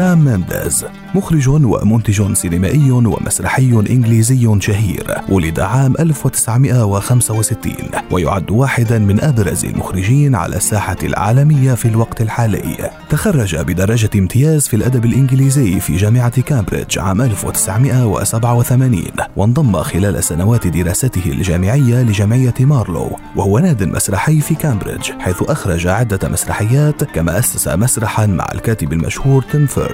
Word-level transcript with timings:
سام 0.00 0.24
مينديز 0.24 0.86
مخرج 1.14 1.48
ومنتج 1.48 2.32
سينمائي 2.32 2.90
ومسرحي 2.90 3.72
إنجليزي 3.72 4.60
شهير 4.60 5.20
ولد 5.28 5.60
عام 5.60 5.94
1965 6.00 7.72
ويعد 8.10 8.50
واحدا 8.50 8.98
من 8.98 9.20
أبرز 9.20 9.64
المخرجين 9.64 10.34
على 10.34 10.56
الساحة 10.56 10.96
العالمية 11.02 11.74
في 11.74 11.88
الوقت 11.88 12.20
الحالي. 12.20 12.90
تخرج 13.10 13.56
بدرجة 13.56 14.10
امتياز 14.14 14.68
في 14.68 14.76
الأدب 14.76 15.04
الإنجليزي 15.04 15.80
في 15.80 15.96
جامعة 15.96 16.40
كامبريدج 16.40 16.98
عام 16.98 17.20
1987 17.22 19.04
وانضم 19.36 19.82
خلال 19.82 20.24
سنوات 20.24 20.66
دراسته 20.66 21.30
الجامعية 21.30 22.02
لجمعية 22.02 22.54
مارلو 22.60 23.18
وهو 23.36 23.58
ناد 23.58 23.82
مسرحي 23.82 24.40
في 24.40 24.54
كامبريدج 24.54 25.10
حيث 25.18 25.42
أخرج 25.42 25.86
عدة 25.86 26.28
مسرحيات 26.28 27.04
كما 27.04 27.38
أسس 27.38 27.68
مسرحا 27.68 28.26
مع 28.26 28.46
الكاتب 28.54 28.92
المشهور 28.92 29.42
تيم 29.42 29.66
فيرث 29.66 29.89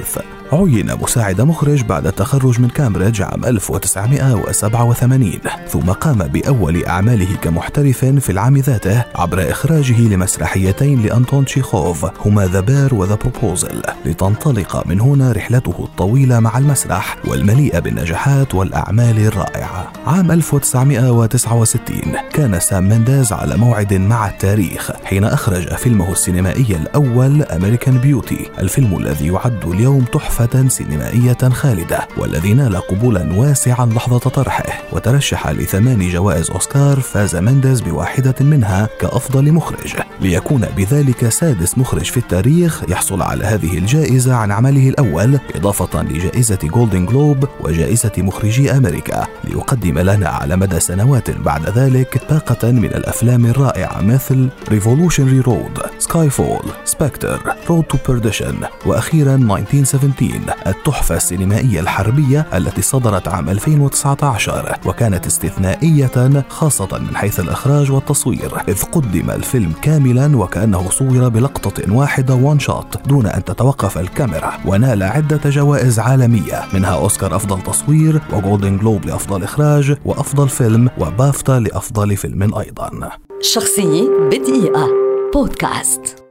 عين 0.53 0.95
مساعد 1.03 1.41
مخرج 1.41 1.83
بعد 1.83 2.07
التخرج 2.07 2.61
من 2.61 2.69
كامبريدج 2.69 3.23
عام 3.23 3.45
1987 3.45 5.33
ثم 5.69 5.91
قام 5.93 6.19
بأول 6.19 6.85
أعماله 6.85 7.37
كمحترف 7.37 8.05
في 8.05 8.31
العام 8.33 8.57
ذاته 8.57 9.05
عبر 9.15 9.51
إخراجه 9.51 10.01
لمسرحيتين 10.01 11.03
لأنطون 11.03 11.45
تشيخوف 11.45 12.07
هما 12.27 12.47
The 12.47 12.61
Bear 12.61 12.95
و 12.95 13.00
The 13.00 13.15
Proposal 13.15 13.83
لتنطلق 14.05 14.87
من 14.87 15.01
هنا 15.01 15.33
رحلته 15.33 15.75
الطويلة 15.79 16.41
مع 16.41 16.59
المسرح 16.59 17.17
والمليئة 17.25 17.79
بالنجاحات 17.79 18.55
والأعمال 18.55 19.19
الرائعة. 19.19 19.93
عام 20.07 20.31
1969 20.31 21.97
كان 22.33 22.61
سام 22.61 22.89
مينديز 22.89 23.33
على 23.33 23.57
موعد 23.57 23.95
مع 23.95 24.29
التاريخ 24.29 24.91
حين 25.05 25.25
أخرج 25.25 25.75
فيلمه 25.75 26.13
السينمائي 26.13 26.77
الأول 26.77 27.43
American 27.43 27.99
Beauty 27.99 28.51
الفيلم 28.59 28.97
الذي 28.97 29.27
يعد 29.27 29.65
اليوم 29.65 29.86
تحفة 29.87 30.27
تحفة 30.37 30.69
سينمائية 30.69 31.49
خالدة 31.49 32.09
والذي 32.17 32.55
نال 32.55 32.77
قبولا 32.77 33.33
واسعا 33.33 33.87
لحظة 33.87 34.19
طرحه. 34.19 34.65
وترشح 34.93 35.49
لثمان 35.49 36.09
جوائز 36.09 36.51
أوسكار 36.51 37.01
فاز 37.01 37.37
مينديز 37.37 37.81
بواحدة 37.81 38.35
منها 38.41 38.89
كأفضل 39.01 39.53
مخرج. 39.53 39.95
ليكون 40.21 40.67
بذلك 40.77 41.29
سادس 41.29 41.79
مخرج 41.79 42.05
في 42.05 42.17
التاريخ 42.17 42.83
يحصل 42.89 43.23
على 43.23 43.45
هذه 43.45 43.79
الجائزة 43.79 44.35
عن 44.35 44.53
عمله 44.53 44.89
الأول 44.89 45.39
إضافة 45.55 46.03
لجائزة 46.03 46.59
جولدن 46.63 47.07
جلوب 47.07 47.49
وجائزة 47.61 48.13
مخرجي 48.19 48.71
أمريكا. 48.71 49.27
ليقدم 49.45 49.99
لنا 49.99 50.29
على 50.29 50.57
مدى 50.57 50.81
سنوات 50.81 51.31
بعد 51.31 51.79
ذلك 51.79 52.23
باقة 52.31 52.71
من 52.71 52.85
الأفلام 52.85 53.47
الرائعة 53.47 54.01
مثل 54.01 54.49
Revolutionary 54.69 55.41
Road 55.41 55.79
Skyfall 55.99 56.65
Spectre 56.85 57.55
Road 57.71 57.85
to 57.85 57.99
Perdition 58.09 58.57
وأخيرا 58.87 59.35
1917 59.35 60.55
التحفة 60.67 61.17
السينمائية 61.17 61.81
الحربية 61.81 62.47
التي 62.55 62.83
صدرت 62.83 63.29
عام 63.29 63.49
2019 63.49 64.79
وكانت 64.87 65.27
استثنائية 65.27 66.45
خاصة 66.49 66.99
من 66.99 67.17
حيث 67.17 67.41
الإخراج 67.41 67.93
والتصوير 67.93 68.53
إذ 68.69 68.83
قدم 68.83 69.31
الفيلم 69.31 69.73
كاملا 69.83 70.37
وكأنه 70.37 70.91
صور 70.91 71.29
بلقطة 71.29 71.93
واحدة 71.93 72.35
one 72.35 72.59
shot 72.59 73.09
دون 73.09 73.27
أن 73.27 73.45
تتوقف 73.45 73.99
الكاميرا 73.99 74.53
ونال 74.67 75.03
عدة 75.03 75.51
جوائز 75.51 75.99
عالمية 75.99 76.65
منها 76.75 76.95
أوسكار 76.95 77.37
أفضل 77.37 77.63
تصوير 77.63 78.21
وجولدن 78.33 78.79
جلوب 78.79 79.07
لأفضل 79.07 79.43
إخراج 79.43 79.97
وأفضل 80.05 80.49
فيلم 80.49 80.91
وبافتا 80.99 81.53
لأفضل 81.53 82.17
فيلم 82.17 82.43
أيضا. 82.43 83.11
شخصية 83.41 84.09
بدقيقة. 84.31 85.06
بودكاست. 85.37 86.26